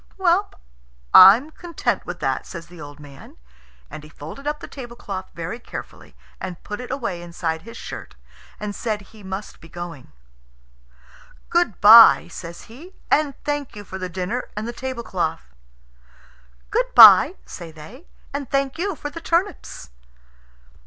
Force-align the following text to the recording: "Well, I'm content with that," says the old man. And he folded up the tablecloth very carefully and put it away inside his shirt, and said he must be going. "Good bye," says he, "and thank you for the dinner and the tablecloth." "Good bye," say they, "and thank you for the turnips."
"Well, 0.17 0.51
I'm 1.13 1.51
content 1.51 2.07
with 2.07 2.19
that," 2.21 2.47
says 2.47 2.65
the 2.65 2.81
old 2.81 2.99
man. 2.99 3.37
And 3.87 4.03
he 4.03 4.09
folded 4.09 4.47
up 4.47 4.59
the 4.59 4.67
tablecloth 4.67 5.29
very 5.35 5.59
carefully 5.59 6.15
and 6.39 6.63
put 6.63 6.81
it 6.81 6.89
away 6.89 7.21
inside 7.21 7.61
his 7.61 7.77
shirt, 7.77 8.15
and 8.59 8.73
said 8.73 9.01
he 9.01 9.21
must 9.21 9.61
be 9.61 9.69
going. 9.69 10.11
"Good 11.51 11.79
bye," 11.81 12.27
says 12.29 12.63
he, 12.63 12.95
"and 13.11 13.35
thank 13.43 13.75
you 13.75 13.83
for 13.83 13.99
the 13.99 14.09
dinner 14.09 14.49
and 14.57 14.67
the 14.67 14.73
tablecloth." 14.73 15.53
"Good 16.71 16.95
bye," 16.95 17.35
say 17.45 17.69
they, 17.71 18.07
"and 18.33 18.49
thank 18.49 18.79
you 18.79 18.95
for 18.95 19.11
the 19.11 19.21
turnips." 19.21 19.91